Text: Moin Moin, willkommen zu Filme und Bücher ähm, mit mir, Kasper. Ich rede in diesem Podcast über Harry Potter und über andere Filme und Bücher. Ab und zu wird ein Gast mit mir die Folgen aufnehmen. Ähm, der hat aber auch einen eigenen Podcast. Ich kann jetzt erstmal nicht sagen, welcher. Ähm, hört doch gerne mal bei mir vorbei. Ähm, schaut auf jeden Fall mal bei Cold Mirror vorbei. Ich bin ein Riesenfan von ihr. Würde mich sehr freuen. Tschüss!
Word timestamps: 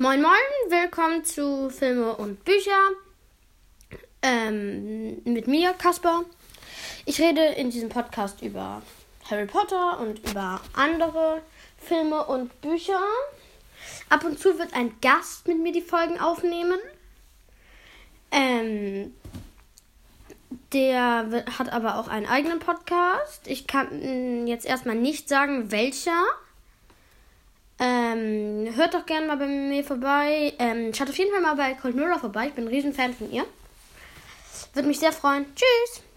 Moin 0.00 0.22
Moin, 0.22 0.30
willkommen 0.68 1.24
zu 1.24 1.70
Filme 1.70 2.14
und 2.14 2.44
Bücher 2.44 2.90
ähm, 4.22 5.20
mit 5.24 5.48
mir, 5.48 5.72
Kasper. 5.72 6.22
Ich 7.04 7.20
rede 7.20 7.44
in 7.44 7.70
diesem 7.70 7.88
Podcast 7.88 8.40
über 8.40 8.80
Harry 9.28 9.46
Potter 9.46 9.98
und 9.98 10.20
über 10.30 10.60
andere 10.74 11.42
Filme 11.78 12.24
und 12.26 12.60
Bücher. 12.60 13.00
Ab 14.08 14.22
und 14.22 14.38
zu 14.38 14.56
wird 14.56 14.72
ein 14.72 14.94
Gast 15.00 15.48
mit 15.48 15.58
mir 15.58 15.72
die 15.72 15.82
Folgen 15.82 16.20
aufnehmen. 16.20 16.78
Ähm, 18.30 19.12
der 20.72 21.44
hat 21.58 21.72
aber 21.72 21.98
auch 21.98 22.06
einen 22.06 22.26
eigenen 22.26 22.60
Podcast. 22.60 23.48
Ich 23.48 23.66
kann 23.66 24.46
jetzt 24.46 24.64
erstmal 24.64 24.94
nicht 24.94 25.28
sagen, 25.28 25.72
welcher. 25.72 26.22
Ähm, 28.18 28.74
hört 28.76 28.94
doch 28.94 29.06
gerne 29.06 29.26
mal 29.26 29.36
bei 29.36 29.46
mir 29.46 29.84
vorbei. 29.84 30.52
Ähm, 30.58 30.92
schaut 30.94 31.08
auf 31.08 31.18
jeden 31.18 31.32
Fall 31.32 31.40
mal 31.40 31.54
bei 31.54 31.74
Cold 31.74 31.94
Mirror 31.94 32.18
vorbei. 32.18 32.48
Ich 32.48 32.54
bin 32.54 32.64
ein 32.64 32.68
Riesenfan 32.68 33.14
von 33.14 33.30
ihr. 33.30 33.44
Würde 34.74 34.88
mich 34.88 34.98
sehr 34.98 35.12
freuen. 35.12 35.46
Tschüss! 35.54 36.07